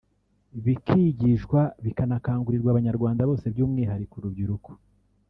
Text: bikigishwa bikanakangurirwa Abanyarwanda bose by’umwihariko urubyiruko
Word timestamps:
bikigishwa 0.63 1.61
bikanakangurirwa 1.83 2.69
Abanyarwanda 2.71 3.27
bose 3.29 3.45
by’umwihariko 3.53 4.13
urubyiruko 4.17 4.69